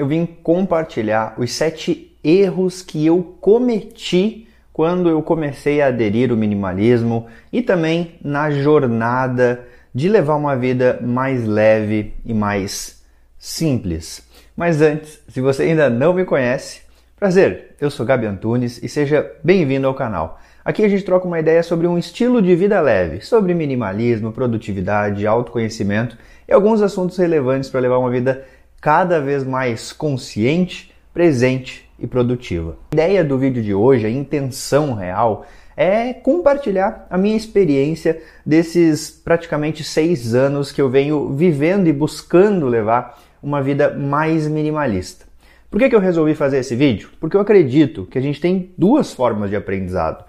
[0.00, 6.36] Eu vim compartilhar os sete erros que eu cometi quando eu comecei a aderir ao
[6.38, 13.04] minimalismo e também na jornada de levar uma vida mais leve e mais
[13.38, 14.26] simples.
[14.56, 16.80] Mas antes, se você ainda não me conhece,
[17.18, 20.40] prazer, eu sou Gabi Antunes e seja bem-vindo ao canal.
[20.64, 25.26] Aqui a gente troca uma ideia sobre um estilo de vida leve, sobre minimalismo, produtividade,
[25.26, 26.16] autoconhecimento
[26.48, 28.46] e alguns assuntos relevantes para levar uma vida
[28.80, 32.78] cada vez mais consciente, presente e produtiva.
[32.92, 35.44] A ideia do vídeo de hoje, a intenção real,
[35.76, 42.66] é compartilhar a minha experiência desses praticamente seis anos que eu venho vivendo e buscando
[42.66, 45.26] levar uma vida mais minimalista.
[45.70, 47.10] Por que, que eu resolvi fazer esse vídeo?
[47.20, 50.24] Porque eu acredito que a gente tem duas formas de aprendizado.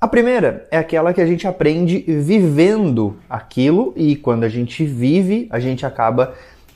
[0.00, 5.48] A primeira é aquela que a gente aprende vivendo aquilo e quando a gente vive,
[5.50, 6.34] a gente acaba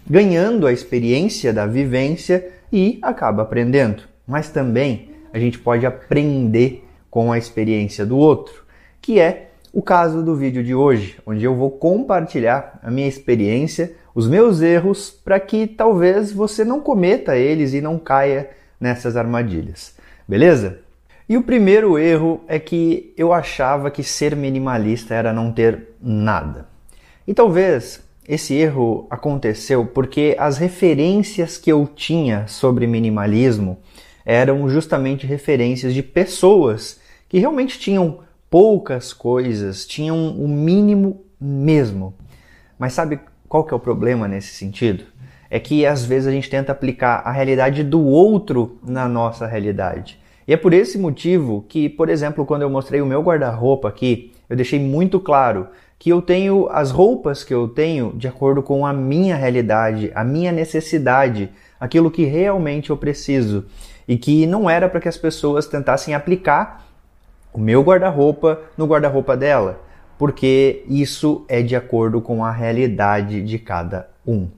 [0.08, 4.05] ganhando a experiência da vivência e acaba aprendendo.
[4.27, 8.64] Mas também a gente pode aprender com a experiência do outro,
[9.00, 13.92] que é o caso do vídeo de hoje, onde eu vou compartilhar a minha experiência,
[14.14, 19.95] os meus erros, para que talvez você não cometa eles e não caia nessas armadilhas.
[20.28, 20.80] Beleza?
[21.28, 26.67] E o primeiro erro é que eu achava que ser minimalista era não ter nada.
[27.27, 33.78] E talvez esse erro aconteceu porque as referências que eu tinha sobre minimalismo
[34.24, 42.14] eram justamente referências de pessoas que realmente tinham poucas coisas, tinham o mínimo mesmo.
[42.78, 43.18] Mas sabe
[43.48, 45.05] qual que é o problema nesse sentido?
[45.50, 50.18] É que às vezes a gente tenta aplicar a realidade do outro na nossa realidade.
[50.46, 54.32] E é por esse motivo que, por exemplo, quando eu mostrei o meu guarda-roupa aqui,
[54.48, 55.68] eu deixei muito claro
[56.02, 60.24] que eu tenho as roupas que eu tenho de acordo com a minha realidade, a
[60.24, 61.48] minha necessidade,
[61.79, 63.67] aquilo que realmente eu preciso.
[64.08, 66.85] E que não era para que as pessoas tentassem aplicar
[67.52, 69.80] o meu guarda-roupa no guarda-roupa dela,
[70.18, 74.48] porque isso é de acordo com a realidade de cada um.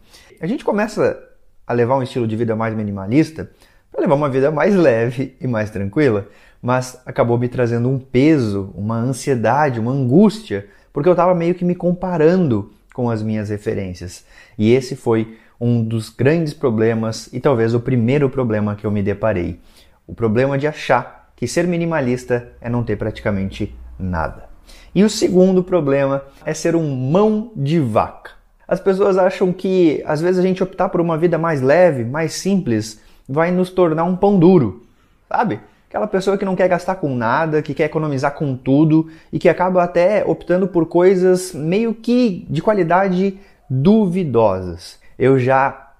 [0.41, 1.22] A gente começa
[1.66, 3.50] a levar um estilo de vida mais minimalista
[3.93, 6.27] para levar uma vida mais leve e mais tranquila,
[6.62, 11.65] mas acabou me trazendo um peso, uma ansiedade, uma angústia porque eu estava meio que
[11.65, 14.25] me comparando com as minhas referências.
[14.56, 19.03] E esse foi um dos grandes problemas e talvez o primeiro problema que eu me
[19.03, 19.59] deparei.
[20.06, 24.49] O problema de achar que ser minimalista é não ter praticamente nada.
[24.94, 28.31] E o segundo problema é ser um mão de vaca.
[28.66, 32.34] As pessoas acham que às vezes a gente optar por uma vida mais leve, mais
[32.34, 34.87] simples, vai nos tornar um pão duro,
[35.28, 35.59] sabe?
[35.94, 39.49] Aquela pessoa que não quer gastar com nada, que quer economizar com tudo e que
[39.49, 43.38] acaba até optando por coisas meio que de qualidade
[43.71, 44.99] duvidosas.
[45.16, 45.93] Eu já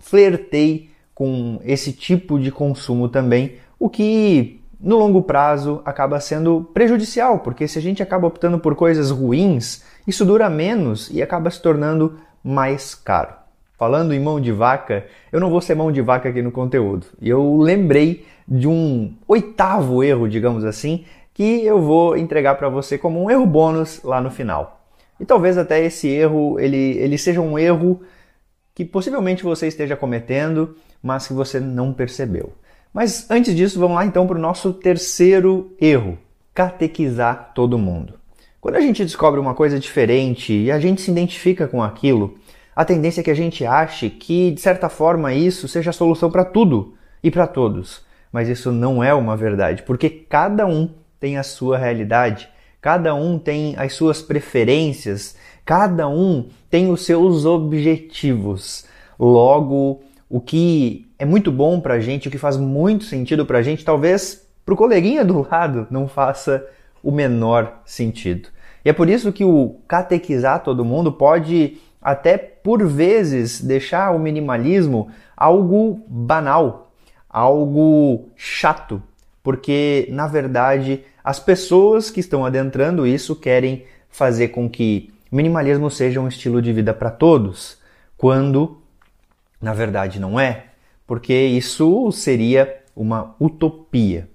[0.00, 7.40] flertei com esse tipo de consumo também, o que no longo prazo acaba sendo prejudicial,
[7.40, 11.60] porque se a gente acaba optando por coisas ruins, isso dura menos e acaba se
[11.60, 13.39] tornando mais caro.
[13.80, 17.06] Falando em mão de vaca, eu não vou ser mão de vaca aqui no conteúdo.
[17.18, 22.98] E eu lembrei de um oitavo erro, digamos assim, que eu vou entregar para você
[22.98, 24.84] como um erro bônus lá no final.
[25.18, 28.02] E talvez até esse erro ele, ele seja um erro
[28.74, 32.52] que possivelmente você esteja cometendo, mas que você não percebeu.
[32.92, 36.18] Mas antes disso, vamos lá então para o nosso terceiro erro:
[36.52, 38.20] catequizar todo mundo.
[38.60, 42.36] Quando a gente descobre uma coisa diferente e a gente se identifica com aquilo,
[42.74, 46.30] a tendência é que a gente ache que, de certa forma, isso seja a solução
[46.30, 50.88] para tudo e para todos mas isso não é uma verdade, porque cada um
[51.18, 52.48] tem a sua realidade,
[52.80, 58.86] cada um tem as suas preferências, cada um tem os seus objetivos.
[59.18, 63.58] Logo, o que é muito bom para a gente, o que faz muito sentido para
[63.58, 66.64] a gente, talvez para o coleguinha do lado não faça
[67.02, 68.48] o menor sentido.
[68.82, 74.18] E é por isso que o catequizar todo mundo pode até por vezes deixar o
[74.18, 76.92] minimalismo algo banal,
[77.28, 79.02] algo chato,
[79.42, 86.20] porque na verdade as pessoas que estão adentrando isso querem fazer com que minimalismo seja
[86.20, 87.78] um estilo de vida para todos,
[88.16, 88.80] quando
[89.60, 90.66] na verdade não é,
[91.06, 94.28] porque isso seria uma utopia.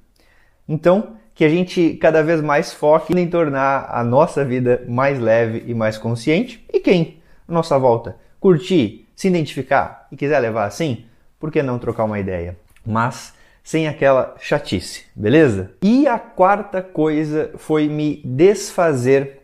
[0.68, 5.64] Então, que a gente cada vez mais foque em tornar a nossa vida mais leve
[5.68, 6.66] e mais consciente.
[6.74, 11.06] E quem, nossa volta, curtir, se identificar e quiser levar assim,
[11.40, 12.58] por que não trocar uma ideia?
[12.86, 13.34] Mas
[13.64, 15.72] sem aquela chatice, beleza?
[15.82, 19.42] E a quarta coisa foi me desfazer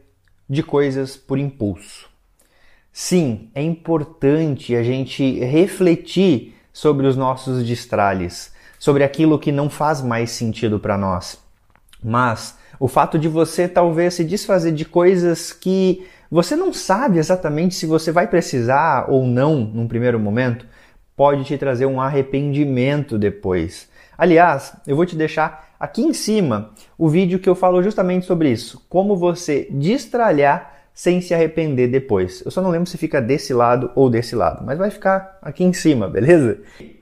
[0.47, 2.09] de coisas por impulso.
[2.93, 10.01] Sim, é importante a gente refletir sobre os nossos destralhes, sobre aquilo que não faz
[10.01, 11.39] mais sentido para nós.
[12.03, 17.75] Mas o fato de você talvez se desfazer de coisas que você não sabe exatamente
[17.75, 20.65] se você vai precisar ou não num primeiro momento,
[21.13, 23.89] pode te trazer um arrependimento depois.
[24.17, 28.49] Aliás, eu vou te deixar aqui em cima o vídeo que eu falo justamente sobre
[28.49, 32.41] isso, como você destralhar sem se arrepender depois.
[32.45, 35.65] Eu só não lembro se fica desse lado ou desse lado, mas vai ficar aqui
[35.65, 36.61] em cima, beleza?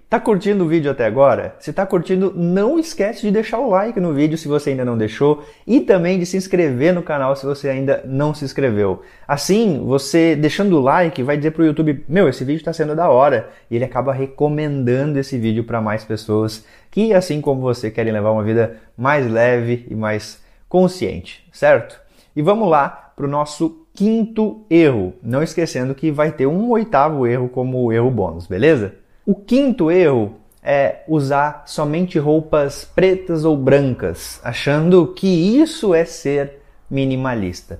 [0.10, 1.56] Tá curtindo o vídeo até agora?
[1.60, 4.98] Se tá curtindo, não esquece de deixar o like no vídeo se você ainda não
[4.98, 9.04] deixou e também de se inscrever no canal se você ainda não se inscreveu.
[9.28, 13.08] Assim, você deixando o like vai dizer pro YouTube, meu, esse vídeo tá sendo da
[13.08, 18.12] hora, e ele acaba recomendando esse vídeo para mais pessoas que, assim como você, querem
[18.12, 22.02] levar uma vida mais leve e mais consciente, certo?
[22.36, 27.48] E vamos lá pro nosso quinto erro, não esquecendo que vai ter um oitavo erro
[27.48, 28.96] como erro bônus, beleza?
[29.25, 36.62] O quinto erro é usar somente roupas pretas ou brancas, achando que isso é ser
[36.89, 37.80] minimalista.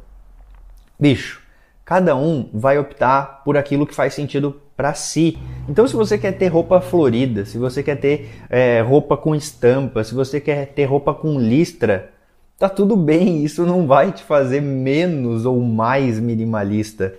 [1.00, 1.41] Bicho,
[1.83, 5.38] cada um vai optar por aquilo que faz sentido para si.
[5.68, 10.03] Então, se você quer ter roupa florida, se você quer ter é, roupa com estampa,
[10.03, 12.12] se você quer ter roupa com listra,
[12.57, 13.44] tá tudo bem.
[13.44, 17.13] Isso não vai te fazer menos ou mais minimalista.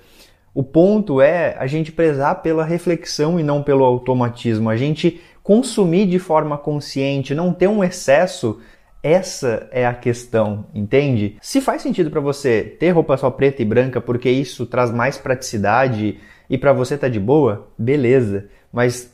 [0.53, 6.07] O ponto é a gente prezar pela reflexão e não pelo automatismo, a gente consumir
[6.07, 8.61] de forma consciente, não ter um excesso.
[9.03, 11.37] Essa é a questão, entende?
[11.41, 15.17] Se faz sentido para você ter roupa só preta e branca porque isso traz mais
[15.17, 16.19] praticidade
[16.51, 18.49] e para você tá de boa, beleza.
[18.73, 19.11] Mas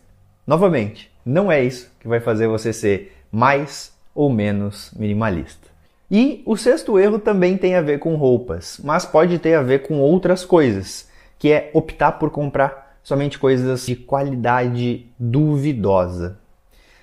[0.47, 5.69] novamente, não é isso que vai fazer você ser mais ou menos minimalista.
[6.11, 9.83] E o sexto erro também tem a ver com roupas, mas pode ter a ver
[9.83, 16.38] com outras coisas que é optar por comprar somente coisas de qualidade duvidosa.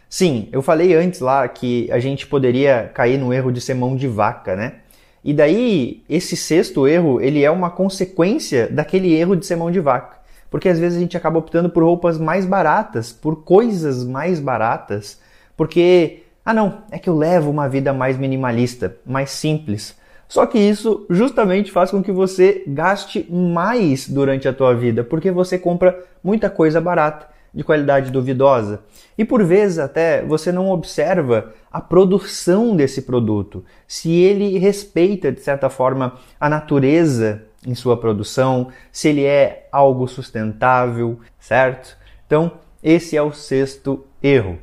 [0.09, 3.95] Sim, eu falei antes lá que a gente poderia cair no erro de ser mão
[3.95, 4.75] de vaca, né?
[5.24, 9.80] E daí, esse sexto erro, ele é uma consequência daquele erro de ser mão de
[9.80, 10.18] vaca.
[10.51, 15.19] Porque às vezes a gente acaba optando por roupas mais baratas, por coisas mais baratas,
[15.56, 19.95] porque, ah não, é que eu levo uma vida mais minimalista, mais simples.
[20.33, 25.30] Só que isso justamente faz com que você gaste mais durante a tua vida, porque
[25.30, 28.81] você compra muita coisa barata, de qualidade duvidosa.
[29.15, 35.39] E por vezes até você não observa a produção desse produto, se ele respeita de
[35.39, 41.95] certa forma a natureza em sua produção, se ele é algo sustentável, certo?
[42.25, 44.57] Então, esse é o sexto erro.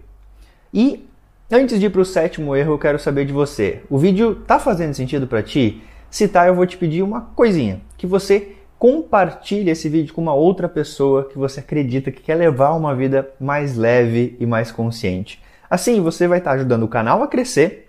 [0.75, 1.09] E
[1.53, 3.83] Antes de ir para o sétimo erro, eu quero saber de você.
[3.91, 5.83] O vídeo tá fazendo sentido para ti?
[6.09, 10.33] Se tá, eu vou te pedir uma coisinha, que você compartilhe esse vídeo com uma
[10.33, 15.43] outra pessoa que você acredita que quer levar uma vida mais leve e mais consciente.
[15.69, 17.89] Assim, você vai estar tá ajudando o canal a crescer,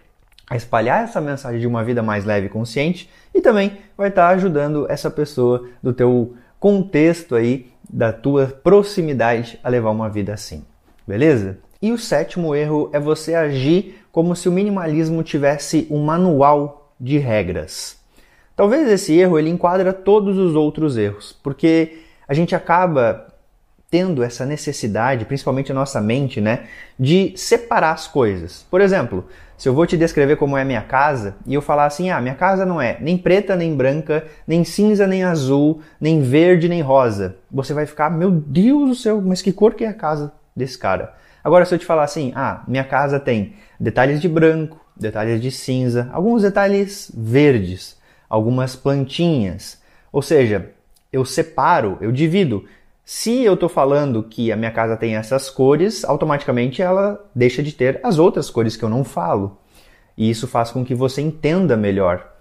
[0.50, 4.27] a espalhar essa mensagem de uma vida mais leve e consciente e também vai estar
[4.27, 10.33] tá ajudando essa pessoa do teu contexto aí, da tua proximidade a levar uma vida
[10.33, 10.65] assim.
[11.07, 11.59] Beleza?
[11.81, 17.17] E o sétimo erro é você agir como se o minimalismo tivesse um manual de
[17.17, 17.97] regras.
[18.55, 23.25] Talvez esse erro ele enquadra todos os outros erros, porque a gente acaba
[23.89, 26.65] tendo essa necessidade, principalmente a nossa mente, né,
[27.00, 28.65] de separar as coisas.
[28.69, 29.25] Por exemplo,
[29.57, 32.21] se eu vou te descrever como é a minha casa e eu falar assim: "Ah,
[32.21, 36.81] minha casa não é nem preta nem branca, nem cinza nem azul, nem verde nem
[36.81, 37.38] rosa".
[37.51, 40.77] Você vai ficar: "Meu Deus do céu, mas que cor que é a casa desse
[40.77, 45.41] cara?" Agora, se eu te falar assim, ah, minha casa tem detalhes de branco, detalhes
[45.41, 49.81] de cinza, alguns detalhes verdes, algumas plantinhas,
[50.12, 50.71] ou seja,
[51.12, 52.65] eu separo, eu divido.
[53.03, 57.74] Se eu estou falando que a minha casa tem essas cores, automaticamente ela deixa de
[57.74, 59.57] ter as outras cores que eu não falo.
[60.17, 62.31] E isso faz com que você entenda melhor.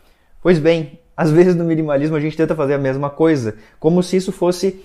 [0.43, 4.17] Pois bem, às vezes no minimalismo a gente tenta fazer a mesma coisa, como se
[4.17, 4.85] isso fosse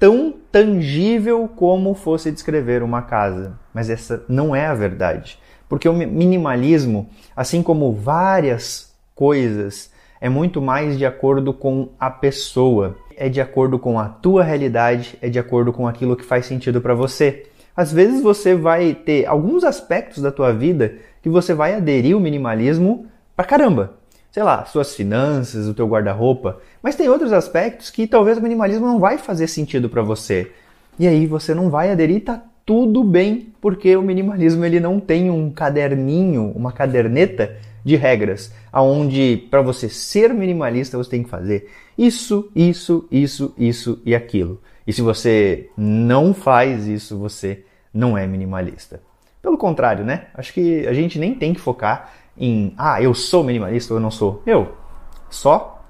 [0.00, 3.52] tão tangível como fosse descrever uma casa.
[3.72, 5.38] Mas essa não é a verdade.
[5.68, 12.96] Porque o minimalismo, assim como várias coisas, é muito mais de acordo com a pessoa,
[13.14, 16.80] é de acordo com a tua realidade, é de acordo com aquilo que faz sentido
[16.80, 17.46] para você.
[17.76, 22.20] Às vezes você vai ter alguns aspectos da tua vida que você vai aderir o
[22.20, 23.99] minimalismo pra caramba.
[24.30, 28.86] Sei lá, suas finanças, o teu guarda-roupa, mas tem outros aspectos que talvez o minimalismo
[28.86, 30.52] não vai fazer sentido para você.
[30.98, 35.30] E aí você não vai aderir, tá tudo bem, porque o minimalismo ele não tem
[35.30, 41.68] um caderninho, uma caderneta de regras, aonde para você ser minimalista você tem que fazer
[41.98, 44.60] isso, isso, isso, isso e aquilo.
[44.86, 49.02] E se você não faz isso, você não é minimalista.
[49.42, 50.26] Pelo contrário, né?
[50.34, 54.02] Acho que a gente nem tem que focar em, ah, eu sou minimalista ou eu
[54.02, 54.42] não sou.
[54.46, 54.74] Eu
[55.28, 55.84] só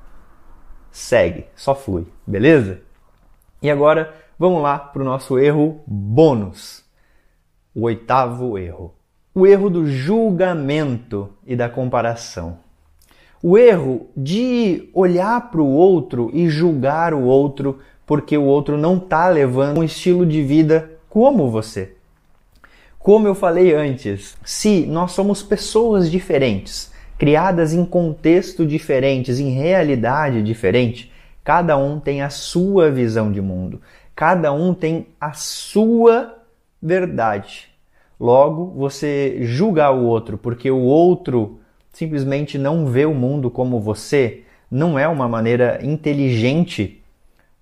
[0.91, 2.81] segue, só flui, beleza?
[3.63, 6.85] E agora vamos lá para o nosso erro bônus.
[7.73, 8.93] O oitavo erro.
[9.33, 12.59] O erro do julgamento e da comparação.
[13.41, 18.97] O erro de olhar para o outro e julgar o outro porque o outro não
[18.97, 21.95] está levando um estilo de vida como você.
[23.03, 30.43] Como eu falei antes, se nós somos pessoas diferentes, criadas em contexto diferentes, em realidade
[30.43, 31.11] diferente,
[31.43, 33.81] cada um tem a sua visão de mundo,
[34.15, 36.45] cada um tem a sua
[36.81, 37.71] verdade.
[38.21, 41.59] Logo, você julgar o outro porque o outro
[41.95, 47.03] simplesmente não vê o mundo como você, não é uma maneira inteligente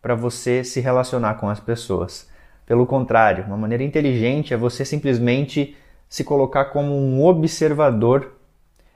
[0.02, 2.28] para você se relacionar com as pessoas.
[2.68, 5.74] Pelo contrário, uma maneira inteligente é você simplesmente
[6.06, 8.34] se colocar como um observador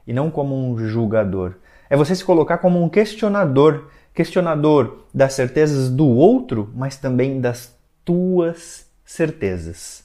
[0.06, 1.54] e não como um julgador.
[1.88, 7.74] É você se colocar como um questionador, questionador das certezas do outro, mas também das
[8.04, 10.04] tuas certezas.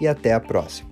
[0.00, 0.89] e até a próxima.